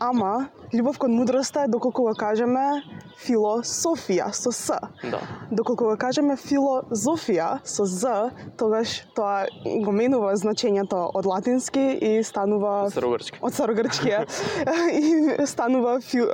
Ама, 0.00 0.48
љубов 0.72 0.96
кон 0.96 1.12
мудроста 1.12 1.66
е 1.66 1.68
доколку 1.68 2.06
го 2.06 2.14
кажеме 2.16 2.80
философија 3.20 4.30
со 4.32 4.48
С. 4.48 4.72
Да. 5.04 5.18
Доколку 5.52 5.90
го 5.90 5.96
кажеме 6.00 6.38
филозофија 6.40 7.58
со 7.68 7.84
З, 7.84 8.30
тогаш 8.56 9.02
тоа 9.12 9.44
го 9.84 9.92
менува 9.92 10.32
значењето 10.40 11.02
од 11.12 11.28
латински 11.28 11.82
и 12.00 12.24
станува 12.24 12.88
Старогрчки. 12.94 13.42
од 13.42 13.52
старогрчки 13.52 14.14
и 15.02 15.46
станува 15.46 15.98
фи, 16.00 16.24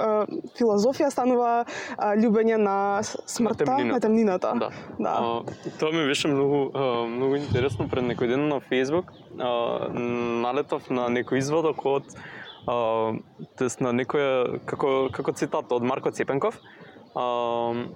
филозофија 0.54 1.10
станува 1.10 1.66
љубење 1.98 2.62
на 2.62 3.02
смртта, 3.02 3.64
темнината. 3.64 3.92
на 3.92 4.00
темнината. 4.00 4.54
Да. 4.62 4.70
да. 4.98 5.18
А, 5.18 5.42
тоа 5.80 5.90
ми 5.90 6.06
беше 6.06 6.30
многу 6.30 6.70
а, 6.70 7.02
многу 7.10 7.42
интересно 7.42 7.90
пред 7.90 8.06
некој 8.14 8.30
ден 8.30 8.46
на 8.46 8.62
Facebook. 8.70 9.10
А, 9.42 9.90
налетав 9.90 10.86
на 10.86 11.10
некој 11.10 11.42
извадок 11.42 11.82
од 11.82 12.14
а, 12.66 13.14
тест 13.58 13.80
на 13.80 13.92
некоја 13.92 14.60
како 14.66 15.08
како 15.12 15.32
цитат 15.32 15.72
од 15.72 15.82
Марко 15.82 16.10
Цепенков. 16.10 16.58
А, 17.14 17.86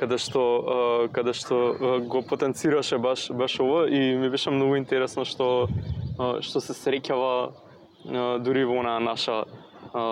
каде 0.00 0.18
што 0.18 0.42
а, 0.42 1.08
каде 1.14 1.34
што 1.36 1.58
го 2.08 2.22
потенцираше 2.26 2.98
баш 2.98 3.30
баш 3.32 3.58
ово 3.60 3.84
и 3.86 4.16
ми 4.16 4.30
беше 4.30 4.50
многу 4.50 4.76
интересно 4.76 5.24
што 5.24 5.68
а, 6.18 6.40
што 6.42 6.60
се 6.60 6.76
среќава 6.76 7.52
дури 8.42 8.64
во 8.64 8.80
онаа 8.80 9.00
наша 9.00 9.44
а, 9.92 10.02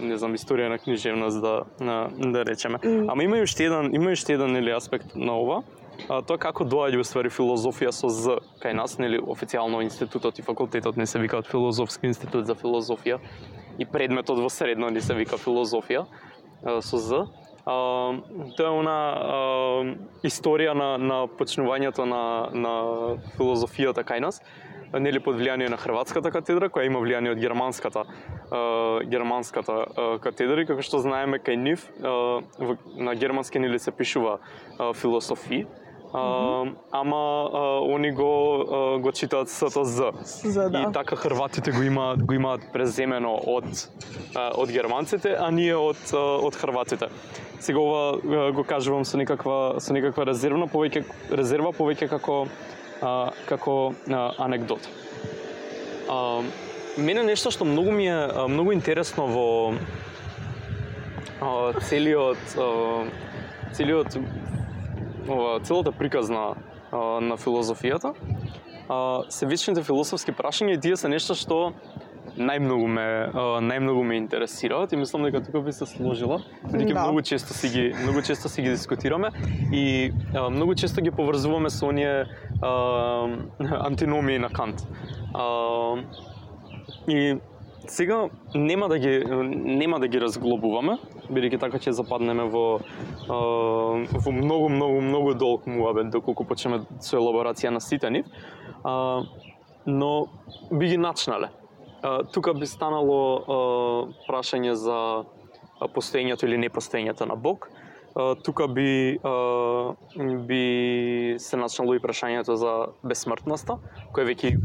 не 0.00 0.16
знам 0.16 0.34
историја 0.38 0.70
на 0.72 0.78
книжевност 0.78 1.42
да 1.42 1.64
на, 1.80 2.08
да 2.16 2.44
речеме. 2.44 2.78
Ама 3.08 3.24
има 3.24 3.38
и 3.38 3.42
уште 3.42 3.64
еден 3.64 3.94
има 3.94 4.10
и 4.10 4.12
уште 4.12 4.34
еден 4.34 4.52
нели 4.52 4.70
аспект 4.70 5.14
на 5.14 5.36
ова. 5.38 5.62
А, 6.08 6.20
тоа 6.22 6.38
како 6.40 6.64
доаѓа 6.64 7.02
уствари 7.02 7.30
филозофија 7.32 7.92
со 7.94 8.08
з? 8.12 8.38
Кај 8.62 8.76
нас, 8.78 8.96
нели 9.02 9.18
официјално 9.20 9.82
институтот 9.84 10.38
и 10.38 10.46
факултетот 10.46 10.96
не 10.96 11.06
се 11.06 11.18
викаат 11.18 11.50
филозофски 11.50 12.06
институт 12.06 12.46
за 12.46 12.54
филозофија 12.54 13.20
и 13.78 13.84
предметот 13.84 14.38
во 14.38 14.50
средно 14.50 14.90
не 14.90 15.00
се 15.00 15.14
вика 15.14 15.38
филозофија 15.40 16.06
а, 16.06 16.80
со 16.80 16.98
з. 16.98 17.22
А, 17.66 17.76
тоа 18.56 18.66
е 18.66 18.72
она 18.72 18.98
а, 19.12 19.94
историја 20.24 20.74
на 20.74 20.96
на 20.98 21.22
почнувањето 21.28 22.08
на 22.08 22.24
на 22.54 22.74
филозофијата 23.36 24.06
кај 24.06 24.20
нас 24.20 24.42
нели 24.98 25.20
под 25.22 25.38
влијание 25.38 25.70
на 25.70 25.78
хрватската 25.78 26.32
катедра 26.34 26.70
која 26.72 26.88
има 26.88 26.98
влијание 26.98 27.34
од 27.36 27.38
германската 27.38 28.02
е, 28.02 29.06
германската 29.06 29.76
е, 29.86 30.06
катедра. 30.24 30.62
И 30.62 30.66
како 30.66 30.82
што 30.82 30.98
знаеме 31.04 31.38
кај 31.38 31.56
нив 31.60 31.86
е, 31.86 32.74
на 32.98 33.14
германски 33.14 33.62
нели 33.62 33.78
се 33.78 33.92
пишува 33.92 34.38
е, 34.40 34.92
философи 34.94 35.66
Uh, 36.10 36.74
ама 36.90 37.16
uh, 37.54 37.94
они 37.94 38.10
го 38.10 38.66
uh, 38.66 39.00
го 39.00 39.12
читаат 39.12 39.50
сото 39.50 39.84
з. 39.84 40.12
За 40.44 40.70
да. 40.70 40.78
И 40.78 40.92
така 40.92 41.16
хрватите 41.16 41.70
го 41.70 41.82
имаат 41.82 42.24
го 42.24 42.34
имаат 42.34 42.60
преземено 42.72 43.38
од 43.46 43.64
uh, 43.64 44.50
од 44.58 44.72
германците, 44.72 45.36
а 45.38 45.50
ние 45.50 45.76
од 45.76 46.02
uh, 46.10 46.42
од 46.42 46.56
хрватите. 46.56 47.06
Сега 47.60 47.78
ова 47.78 48.50
го 48.52 48.64
кажувам 48.64 49.04
со 49.04 49.16
некаква 49.16 49.78
со 49.78 49.94
некаква 49.94 50.26
резервна 50.26 50.66
повеќе 50.66 51.04
резерва 51.30 51.70
повеќе 51.70 52.08
како 52.10 52.46
uh, 52.46 53.30
како 53.46 53.94
uh, 53.94 54.34
анекдот. 54.38 54.90
Uh, 56.10 56.42
мене 56.98 57.22
нешто 57.22 57.54
што 57.54 57.64
многу 57.64 57.94
ми 57.94 58.10
е 58.10 58.26
uh, 58.26 58.48
многу 58.50 58.72
интересно 58.72 59.30
во 59.30 59.74
uh, 61.38 61.70
целиот 61.86 62.58
uh, 62.58 63.06
целиот 63.72 64.18
ова 65.30 65.60
целата 65.60 65.92
приказна 65.92 66.54
а, 66.92 67.20
на 67.20 67.36
филозофијата, 67.36 68.14
а, 68.88 69.22
се 69.28 69.46
вечните 69.46 69.82
философски 69.82 70.32
прашања 70.32 70.76
и 70.76 70.80
тие 70.80 70.96
се 70.96 71.08
нешто 71.08 71.34
што 71.38 71.72
најмногу 72.36 72.86
ме 72.86 73.06
а, 73.26 73.44
најмногу 73.64 74.02
ме 74.06 74.16
интересираат 74.20 74.92
и 74.92 74.96
мислам 74.96 75.26
дека 75.26 75.42
тука 75.44 75.60
би 75.60 75.72
се 75.72 75.86
сложила, 75.86 76.40
бидејќи 76.64 76.94
Да. 76.94 77.04
многу 77.06 77.22
често 77.22 77.54
си 77.54 77.68
ги 77.68 77.84
многу 78.02 78.22
често 78.22 78.48
си 78.48 78.62
ги 78.62 78.70
дискутираме 78.70 79.30
и 79.72 80.12
а, 80.34 80.50
многу 80.50 80.74
често 80.74 81.02
ги 81.02 81.10
поврзуваме 81.10 81.70
со 81.70 81.86
оние 81.86 82.26
а, 82.62 83.28
антиномии 83.86 84.38
на 84.38 84.48
Кант. 84.48 84.86
А, 85.34 85.96
и 87.08 87.38
сега 87.86 88.28
нема 88.54 88.88
да 88.88 88.98
ги 88.98 89.24
нема 89.54 90.00
да 90.00 90.08
ги 90.08 90.20
разглобуваме, 90.20 90.98
бидејќи 91.30 91.60
така 91.60 91.78
ќе 91.78 91.94
западнеме 91.96 92.48
во 92.50 92.64
а, 93.28 93.38
во 94.26 94.32
многу 94.34 94.68
многу 94.68 95.00
многу 95.00 95.34
долг 95.34 95.66
муабет 95.66 96.10
доколку 96.10 96.44
почнеме 96.44 96.82
со 97.00 97.18
елаборација 97.18 97.70
на 97.70 97.80
сите 97.80 98.10
нив. 98.10 98.26
А, 98.84 99.22
но 99.86 100.28
би 100.70 100.88
ги 100.88 100.96
начнале. 100.96 101.50
А, 102.02 102.24
тука 102.24 102.54
би 102.54 102.66
станало 102.66 103.20
а, 103.36 103.60
прашање 104.28 104.74
за 104.74 105.24
постоењето 105.94 106.44
или 106.44 106.58
непостоењето 106.60 107.28
на 107.28 107.36
Бог. 107.36 107.70
А, 108.14 108.34
тука 108.34 108.68
би 108.68 109.18
а, 109.24 109.94
би 110.46 111.36
се 111.38 111.56
начнало 111.56 111.94
и 111.94 112.02
прашањето 112.02 112.56
за 112.58 112.72
безсмртноста, 113.02 113.78
кое 114.12 114.26
веќе 114.26 114.56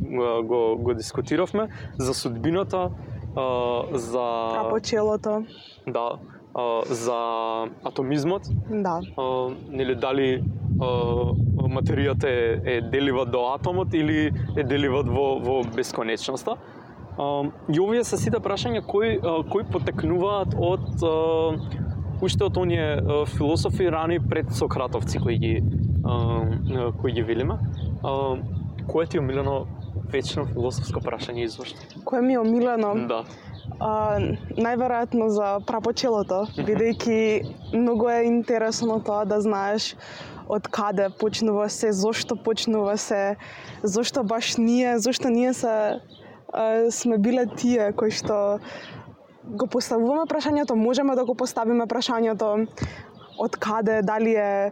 го 0.44 0.76
го 0.76 0.94
дискутиравме, 0.94 1.70
за 2.00 2.14
судбината 2.14 2.90
а, 3.36 3.84
за 3.94 4.26
Рапочелото. 4.56 5.44
да, 5.88 6.20
а, 6.56 6.82
за 6.86 7.18
атомизмот, 7.84 8.42
Да. 8.70 9.02
а, 9.18 9.50
нели 9.70 9.96
дали 9.96 10.44
а, 10.82 10.86
материјата 11.68 12.26
е, 12.28 12.62
е 12.76 12.82
делива 12.82 13.26
до 13.26 13.54
атомот 13.54 13.94
или 13.94 14.32
е 14.58 14.64
делива 14.64 15.04
во, 15.04 15.40
во 15.40 15.64
бесконечноста. 15.76 16.56
А, 17.18 17.44
и 17.74 17.80
овие 17.80 18.04
се 18.04 18.18
сите 18.18 18.40
прашања 18.40 18.86
кои, 18.86 19.20
а, 19.24 19.44
кои 19.50 19.64
потекнуваат 19.64 20.56
од 20.58 21.04
а, 21.04 21.14
уште 22.22 22.44
од 22.44 22.58
оние 22.58 22.96
а, 22.96 23.26
философи 23.26 23.92
рани 23.92 24.20
пред 24.20 24.52
Сократовци 24.56 25.20
кои 25.20 25.38
ги 25.38 25.64
а, 26.06 26.92
кои 27.02 27.12
ги 27.12 27.24
велиме. 27.24 27.60
А, 28.04 28.38
кое 28.88 29.06
ти 29.06 29.18
е 29.18 29.20
омилено 29.20 29.66
вечно 30.12 30.46
философско 30.46 31.00
прашање 31.02 31.44
извошто? 31.44 31.80
Кое 32.06 32.22
ми 32.22 32.34
е 32.34 32.40
омилено? 32.40 32.96
Да. 33.08 33.24
А, 33.80 34.20
најверојатно 34.56 35.28
за 35.36 35.48
прапочелото, 35.68 36.46
бидејќи 36.56 37.76
многу 37.76 38.08
е 38.10 38.24
интересно 38.30 39.02
тоа 39.04 39.26
да 39.28 39.42
знаеш 39.44 39.96
од 40.48 40.68
каде 40.72 41.10
почнува 41.20 41.68
се, 41.70 41.92
зошто 41.92 42.38
почнува 42.40 42.96
се, 42.98 43.36
зошто 43.84 44.24
баш 44.24 44.56
ние, 44.58 45.00
зошто 45.00 45.30
ние 45.30 45.54
се 45.54 46.00
а, 46.54 46.92
сме 46.92 47.18
биле 47.18 47.48
тие 47.56 47.92
кои 47.92 48.12
што 48.12 48.60
го 49.46 49.68
поставуваме 49.68 50.26
прашањето, 50.30 50.76
можеме 50.76 51.16
да 51.16 51.26
го 51.26 51.36
поставиме 51.36 51.86
прашањето 51.86 52.66
од 53.38 53.56
каде, 53.56 54.02
дали 54.02 54.36
е 54.36 54.72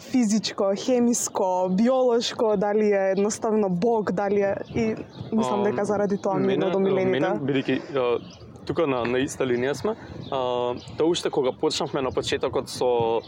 физичко, 0.00 0.72
хемиско, 0.76 1.68
биолошко, 1.70 2.56
дали 2.56 2.92
е 2.92 3.10
едноставно 3.10 3.68
Бог, 3.70 4.12
дали 4.12 4.40
е 4.40 4.54
и 4.74 4.94
мислам 5.32 5.60
А, 5.60 5.64
дека 5.64 5.84
заради 5.84 6.18
тоа 6.18 6.38
ми 6.38 6.52
е 6.52 6.54
едно 6.54 6.66
од 6.66 6.76
омилените. 6.76 7.20
Мене, 7.20 7.40
бидејќи 7.40 8.44
тука 8.66 8.86
на, 8.86 9.04
на 9.04 9.20
иста 9.24 9.44
линија 9.44 9.74
сме, 9.74 9.96
а, 10.30 10.74
тоа 10.98 11.08
уште 11.08 11.30
кога 11.30 11.52
почнавме 11.52 12.02
на 12.02 12.12
почетокот 12.12 12.68
со 12.68 13.20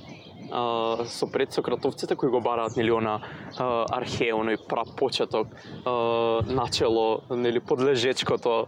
а, 0.53 1.05
со 1.05 1.27
предсократовците 1.27 2.17
кои 2.17 2.31
го 2.31 2.41
бараат 2.41 2.77
нели 2.77 2.93
она 2.93 3.21
а, 3.59 3.85
архе, 3.91 4.33
оној 4.33 4.61
прапочеток, 4.69 5.49
а, 5.85 6.43
начело, 6.49 7.23
нели 7.31 7.61
подлежечкото, 7.61 8.67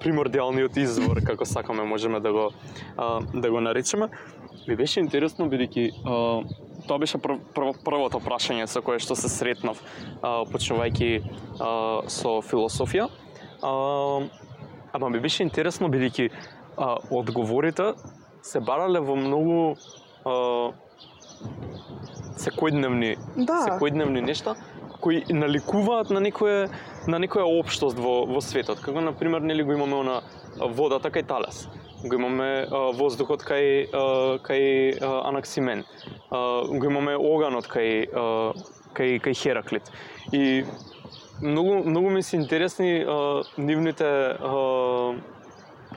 примордиалниот 0.00 0.76
извор, 0.76 1.20
како 1.26 1.44
сакаме 1.44 1.84
можеме 1.84 2.20
да 2.20 2.32
го 2.32 2.50
а, 2.96 3.20
да 3.34 3.50
го 3.50 3.60
наречеме. 3.60 4.08
Ми 4.66 4.76
беше 4.76 5.00
интересно 5.00 5.46
бидејќи 5.50 5.84
тоа 6.88 6.98
беше 6.98 7.18
прв, 7.18 7.38
прв, 7.54 7.72
првото 7.84 8.20
прашање 8.20 8.66
со 8.68 8.82
кое 8.84 8.98
што 9.02 9.16
се 9.16 9.28
сретнав 9.32 9.80
а, 10.22 10.44
почнувајќи 10.48 11.10
а, 11.20 11.68
со 12.08 12.38
философија. 12.44 13.08
А, 13.62 13.72
ама 14.92 15.10
ми 15.10 15.20
беше 15.20 15.42
интересно 15.46 15.88
бидејќи 15.92 16.30
одговорите 17.10 17.92
се 18.42 18.60
барале 18.60 19.00
во 19.00 19.16
многу 19.16 19.76
а, 20.24 20.72
секојдневни 22.40 23.14
Да. 23.36 23.60
секојдневни 23.68 24.24
нешта 24.24 24.56
кои 25.04 25.20
наликуваат 25.28 26.10
на 26.10 26.20
некое 26.20 26.68
на 27.06 27.18
некоја 27.20 27.44
општост 27.60 27.98
во 28.00 28.24
во 28.24 28.40
светот. 28.40 28.80
Како 28.80 29.00
на 29.04 29.12
пример 29.12 29.44
нели 29.44 29.62
го 29.62 29.72
имаме 29.76 30.00
она 30.00 30.20
водата 30.56 31.10
кај 31.12 31.26
Талес. 31.28 31.66
Го 32.04 32.14
имаме 32.14 32.66
а, 32.68 32.78
воздухот 32.92 33.42
кај 33.48 33.88
а, 33.88 34.02
кај 34.44 34.98
а, 35.00 35.28
Анаксимен. 35.30 35.84
А, 36.30 36.66
го 36.68 36.84
имаме 36.84 37.16
оганот 37.16 37.64
кај 37.64 38.08
а, 38.12 38.24
кај 38.92 39.20
кај 39.24 39.34
Хераклит. 39.34 39.88
И 40.32 40.64
многу 41.42 41.84
многу 41.84 42.10
ми 42.10 42.22
се 42.22 42.36
интересни 42.36 43.04
а, 43.08 43.42
нивните 43.58 44.04
а, 44.04 45.14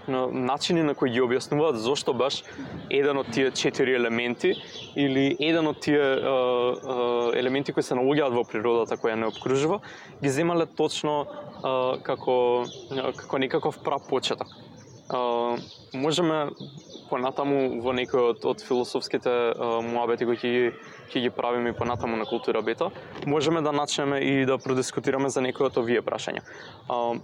на 0.08 0.28
начини 0.28 0.84
на 0.84 0.96
кои 0.96 1.12
ги 1.12 1.22
објаснуваат 1.22 1.82
зошто 1.84 2.14
баш 2.14 2.44
еден 2.90 3.18
од 3.18 3.32
тие 3.36 3.52
четири 3.52 3.98
елементи 3.98 4.54
или 4.96 5.36
еден 5.40 5.68
од 5.68 5.82
тие 5.84 6.00
а, 6.00 6.32
а, 6.32 7.32
елементи 7.36 7.74
кои 7.76 7.84
се 7.84 7.98
наоѓаат 8.00 8.36
во 8.36 8.46
природата 8.48 8.96
која 8.96 9.20
не 9.20 9.28
обкружува, 9.28 9.82
ги 10.24 10.30
земале 10.32 10.66
точно 10.66 11.18
а, 11.28 11.98
како 12.04 12.64
а, 12.64 13.12
како 13.12 13.44
некаков 13.44 13.84
прапочеток. 13.84 14.48
А, 15.10 15.56
можеме 15.94 16.50
понатаму 17.10 17.80
во 17.82 17.94
некој 17.94 18.30
од, 18.30 18.46
од 18.46 18.62
философските 18.62 19.30
а, 19.30 19.80
муабети 19.82 20.26
кои 20.26 20.36
ќе 20.36 20.50
ги 20.50 20.72
ќе 21.08 21.22
ги 21.22 21.30
правиме 21.30 21.74
понатаму 21.74 22.18
на 22.18 22.26
култура 22.26 22.62
бета, 22.62 22.90
можеме 23.26 23.62
да 23.62 23.72
начнеме 23.72 24.20
и 24.20 24.46
да 24.46 24.58
продискутираме 24.58 25.30
за 25.30 25.42
некои 25.42 25.66
од 25.66 25.78
овие 25.78 26.02
прашања. 26.02 26.44
А, 26.90 27.16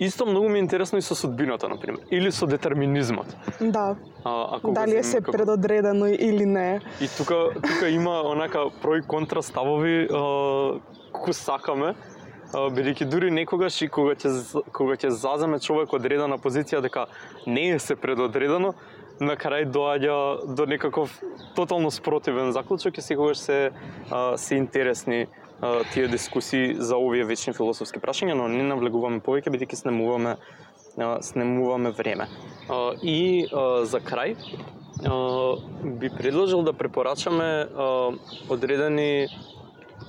Исто 0.00 0.26
многу 0.26 0.48
ми 0.48 0.58
е 0.58 0.62
интересно 0.62 0.98
и 0.98 1.02
со 1.02 1.14
судбината, 1.14 1.68
на 1.68 1.76
пример, 1.76 2.00
или 2.10 2.30
со 2.32 2.46
детерминизмот. 2.46 3.26
Да. 3.60 3.96
А, 4.24 4.56
ако 4.56 4.70
Дали 4.72 4.96
е 4.96 5.02
се 5.02 5.18
како- 5.18 5.32
предодредено 5.32 6.06
или 6.06 6.46
не. 6.46 6.80
И 7.00 7.08
тука 7.16 7.48
тука 7.56 7.88
има 7.88 8.22
онака 8.22 8.70
про 8.82 8.96
и 8.96 9.02
контра 9.02 9.42
ставови 9.42 10.06
а, 10.06 10.78
кои 11.12 11.32
сакаме, 11.32 11.94
бидејќи 12.52 13.04
дури 13.08 13.30
некогаш 13.30 13.82
и 13.82 13.88
кога 13.88 14.14
ќе 14.16 14.62
кога 14.72 14.96
ќе 14.96 15.10
заземе 15.10 15.58
човек 15.60 15.92
одредена 15.92 16.38
позиција 16.38 16.80
дека 16.80 17.06
не 17.46 17.70
е 17.74 17.78
се 17.78 17.96
предодредено, 17.96 18.74
на 19.20 19.34
крај 19.36 19.66
доаѓа 19.74 20.54
до 20.54 20.66
некаков 20.66 21.12
тотално 21.56 21.90
спротивен 21.90 22.52
заклучок 22.52 22.98
и 22.98 23.02
секогаш 23.02 23.38
се 23.38 23.70
а, 24.10 24.36
се 24.36 24.54
интересни 24.54 25.26
а, 25.60 25.84
тие 25.92 26.08
дискусии 26.08 26.74
за 26.78 26.96
овие 26.96 27.24
вечни 27.24 27.52
философски 27.52 27.98
прашања, 27.98 28.34
но 28.38 28.48
не 28.48 28.62
навлегуваме 28.62 29.20
повеќе 29.20 29.50
бидејќи 29.50 29.82
снемуваме 29.82 30.36
а, 30.36 31.18
снемуваме 31.22 31.90
време. 31.90 32.28
А, 32.68 32.94
и 33.02 33.46
а, 33.50 33.84
за 33.84 34.00
крај 34.00 34.36
а, 34.38 35.56
би 35.82 36.10
предложил 36.10 36.62
да 36.62 36.72
препорачаме 36.72 37.66
а, 37.66 38.12
одредени 38.48 39.28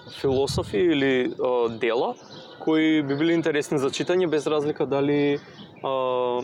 философи 0.10 0.78
или 0.78 1.34
а, 1.40 1.70
дела 1.70 2.16
кои 2.60 3.04
би 3.04 3.16
биле 3.16 3.34
интересни 3.34 3.80
за 3.80 3.90
читање 3.90 4.28
без 4.30 4.48
разлика 4.48 4.86
дали 4.86 5.40
а, 5.84 6.42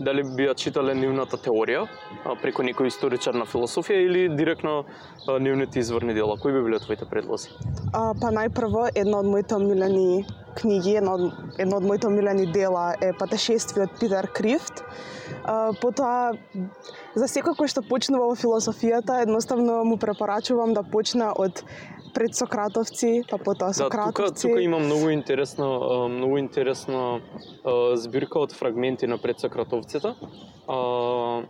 дали 0.00 0.22
би 0.22 0.46
ја 0.46 0.54
читале 0.54 0.94
нивната 0.94 1.38
теорија 1.42 1.84
а, 1.84 2.34
преку 2.42 2.64
некој 2.66 2.90
историчар 2.90 3.36
на 3.36 3.46
философија 3.46 4.00
или 4.06 4.28
директно 4.28 4.84
а, 4.84 5.38
нивните 5.38 5.80
изворни 5.82 6.14
дела. 6.14 6.38
Кои 6.40 6.52
би 6.52 6.62
биле 6.62 6.78
твоите 6.78 7.06
предлози? 7.10 7.50
А, 7.92 8.14
па 8.14 8.32
најпрво, 8.34 8.88
една 8.94 9.20
од 9.22 9.30
моите 9.30 9.58
омилени 9.58 10.24
книги, 10.58 10.96
едно 10.98 11.14
од, 11.18 11.54
едно 11.58 11.78
од 11.78 11.86
моите 11.86 12.08
омилени 12.08 12.46
дела 12.52 12.92
е 13.02 13.12
Патешествие 13.18 13.86
од 13.86 13.98
Питер 14.00 14.30
Крифт. 14.34 14.84
А, 15.44 15.72
потоа, 15.82 16.32
за 17.18 17.28
секој 17.28 17.58
кој 17.58 17.70
што 17.74 17.84
почнува 17.86 18.30
во 18.30 18.38
философијата, 18.38 19.22
едноставно 19.26 19.82
му 19.84 19.98
препорачувам 19.98 20.74
да 20.78 20.86
почне 20.86 21.30
од 21.34 21.64
предсократовци, 22.14 23.22
па 23.30 23.38
потоа 23.38 23.68
Да, 23.68 23.84
тука, 23.84 24.04
сократовци. 24.04 24.48
тука 24.48 24.60
има 24.60 24.78
многу 24.78 25.10
интересно, 25.10 25.80
а, 25.82 26.08
многу 26.08 26.38
интересно 26.38 27.20
а, 27.64 27.96
збирка 27.96 28.38
од 28.38 28.52
фрагменти 28.52 29.06
на 29.06 29.18
предсократовците. 29.18 30.14
А, 30.68 31.42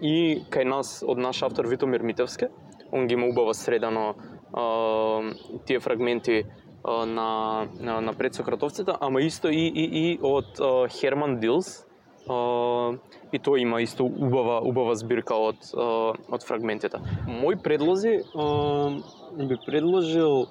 и 0.00 0.42
кај 0.50 0.64
нас 0.64 1.02
од 1.06 1.18
наш 1.18 1.42
автор 1.42 1.66
Витомир 1.66 2.02
Митевски, 2.02 2.46
он 2.92 3.06
ги 3.06 3.14
има 3.14 3.26
убаво 3.26 3.54
средано 3.54 4.14
а, 4.52 5.22
тие 5.66 5.80
фрагменти 5.80 6.44
на, 6.84 7.66
на, 7.80 8.00
на 8.00 8.12
предсократовците, 8.12 8.92
ама 9.00 9.22
исто 9.22 9.48
и, 9.48 9.66
и, 9.68 10.12
и 10.12 10.18
од 10.22 10.60
Херман 10.90 11.40
Дилс, 11.40 11.83
Uh, 12.24 12.96
и 13.32 13.38
тој 13.38 13.60
има 13.62 13.82
исто 13.84 14.06
убава 14.08 14.60
убава 14.64 14.94
збирка 14.96 15.36
од 15.36 15.60
uh, 15.76 16.16
од 16.32 16.46
фрагментите. 16.48 17.00
Мои 17.28 17.56
предлози 17.56 18.22
uh, 18.32 19.02
би 19.36 19.58
предложил 19.66 20.46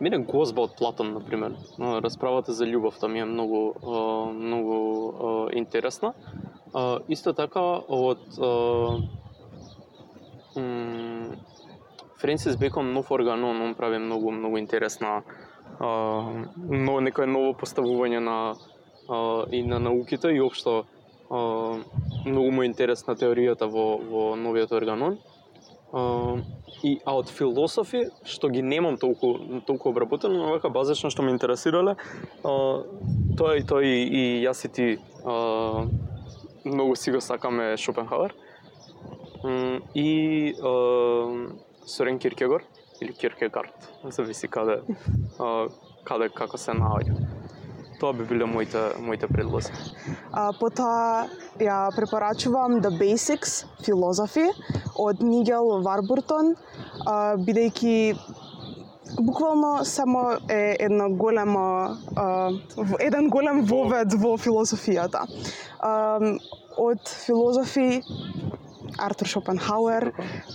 Мене 0.00 0.18
Гозба 0.18 0.62
од 0.62 0.76
Платон, 0.78 1.12
на 1.12 1.20
пример. 1.20 1.52
Расправата 1.78 2.52
за 2.52 2.64
љубовта 2.64 3.08
ми 3.08 3.20
е 3.20 3.24
многу 3.24 3.74
а, 3.84 4.32
многу 4.32 4.76
а, 5.12 5.48
интересна. 5.52 6.14
А, 6.72 7.00
исто 7.08 7.32
така 7.32 7.60
од 7.88 8.24
а, 8.40 8.96
Френсис 12.16 12.56
Бекон 12.56 12.92
нов 12.92 13.10
органон, 13.10 13.60
он 13.62 13.74
прави 13.74 13.98
многу 13.98 14.30
многу 14.30 14.58
интересна 14.58 15.22
а, 15.78 16.46
но 16.56 17.00
некое 17.00 17.26
ново 17.26 17.52
поставување 17.52 18.24
на 18.24 18.54
а, 19.10 19.44
и 19.50 19.62
на 19.62 19.78
науките 19.78 20.28
и 20.28 20.40
општо 20.40 20.84
а, 21.30 21.36
многу 22.26 22.50
му 22.50 22.62
е 22.62 22.70
интересна 22.70 23.16
теоријата 23.16 23.66
во 23.66 23.98
во 23.98 24.36
новиот 24.36 24.72
органон. 24.72 25.18
А, 25.92 26.38
и 26.82 27.00
а 27.04 27.16
од 27.18 27.28
философи 27.28 28.06
што 28.24 28.48
ги 28.48 28.62
немам 28.62 28.96
толку 28.96 29.34
толку 29.66 29.90
обработено, 29.90 30.38
но 30.38 30.52
вака 30.54 30.70
базично 30.70 31.10
што 31.10 31.22
ме 31.22 31.34
интересирале, 31.34 31.96
а, 32.44 32.84
тоа 33.36 33.56
и 33.58 33.66
тоа 33.66 33.82
и, 33.82 34.06
и 34.06 34.22
јас 34.44 34.64
и 34.64 34.68
ти 34.68 34.98
а, 35.24 35.86
многу 36.64 36.96
си 36.96 37.10
го 37.10 37.20
сакаме 37.20 37.76
Шопенхауер. 37.76 38.34
И 39.94 40.54
а, 40.62 41.50
Сорен 41.86 42.18
Киркегор 42.18 42.62
или 43.00 43.12
Киркегард, 43.12 43.92
зависи 44.04 44.48
каде 44.48 44.82
а, 45.38 45.68
каде 46.04 46.28
како 46.28 46.58
се 46.58 46.72
наоѓа 46.76 47.39
тоа 48.00 48.12
би 48.16 48.24
биле 48.24 48.46
моите 48.48 48.80
моите 49.04 49.28
предлози. 49.28 49.72
А, 50.32 50.50
потоа 50.56 51.28
ја 51.60 51.78
препорачувам 51.96 52.80
The 52.80 52.92
Basics 52.96 53.64
Philosophy 53.84 54.48
од 54.96 55.20
Нигел 55.22 55.82
Варбуртон, 55.84 56.54
а, 57.06 57.36
бидејќи 57.36 58.16
буквално 59.20 59.84
само 59.84 60.38
е 60.48 60.76
една 60.80 61.08
голема 61.08 61.98
а, 62.16 62.50
еден 63.00 63.28
голем 63.28 63.64
вовед 63.64 64.14
во 64.14 64.36
филозофијата. 64.38 65.26
А, 65.80 66.20
од 66.78 67.08
филозофи 67.26 68.00
Артур 69.00 69.28
Шопенхауер, 69.28 70.12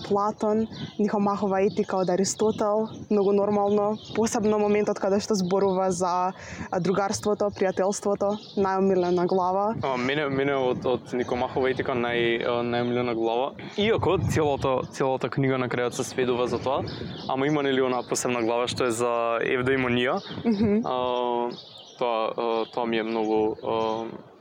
Платон, 0.07 0.67
Нихомахова 0.99 1.61
етика 1.65 1.97
од 1.97 2.09
Аристотел, 2.09 2.87
многу 3.09 3.33
нормално, 3.33 3.97
посебно 4.15 4.59
моментот 4.59 4.99
каде 4.99 5.19
што 5.19 5.35
зборува 5.35 5.89
за 5.91 6.33
другарството, 6.79 7.49
пријателството, 7.55 8.35
најомилена 8.57 9.25
глава. 9.27 9.75
А, 9.81 9.95
мене 9.97 10.29
мене 10.29 10.55
од 10.55 10.85
од 10.85 11.13
Никомахова 11.13 11.69
етика 11.69 11.95
нај 11.97 12.45
најомилена 12.45 13.15
глава. 13.15 13.53
Иако 13.77 14.17
целата 14.29 14.77
целата 14.91 15.29
книга 15.29 15.57
на 15.57 15.69
крајот 15.69 15.97
се 15.97 16.03
сведува 16.03 16.47
за 16.47 16.59
тоа, 16.59 16.83
ама 17.27 17.47
има 17.47 17.63
нели 17.63 17.81
она 17.81 18.03
посебна 18.03 18.43
глава 18.43 18.67
што 18.67 18.85
е 18.85 18.91
за 18.91 19.39
евдоимонија. 19.41 20.21
Mm 20.45 20.53
-hmm. 20.53 20.81
а, 20.85 21.51
тоа 21.99 22.65
тоа 22.73 22.85
ми 22.85 22.97
е 22.97 23.03
многу 23.03 23.57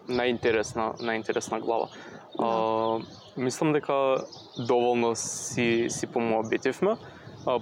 најинтересна 0.09 0.95
најинтересна 1.01 1.61
глава. 1.61 1.89
Да. 2.39 2.45
А, 2.45 3.24
мислам 3.37 3.73
дека 3.73 4.25
доволно 4.59 5.17
си 5.17 5.87
си 5.89 6.07
помоабетивме, 6.07 6.97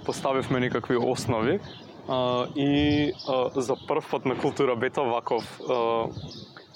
поставивме 0.05 0.59
некакви 0.59 0.97
основи 0.97 1.59
а, 2.07 2.47
и 2.55 3.11
а, 3.27 3.61
за 3.61 3.75
прв 3.87 4.11
пат 4.11 4.25
на 4.25 4.37
култура 4.37 4.75
бета 4.75 5.01
ваков 5.01 5.59
а, 5.69 6.05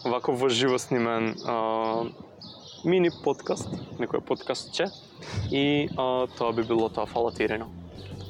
ваков 0.05 0.39
во 0.39 0.49
живо 0.49 0.79
снимен 0.79 1.35
а, 1.45 2.03
мини 2.85 3.11
подкаст, 3.23 3.67
некој 3.99 4.21
подкастче 4.21 4.87
и 5.51 5.89
а, 5.97 6.27
тоа 6.37 6.53
би 6.53 6.63
било 6.63 6.89
тоа. 6.89 7.05
Фала 7.05 7.31
ти, 7.31 7.43
Ирина. 7.43 7.67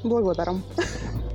Благодарам. 0.03 0.63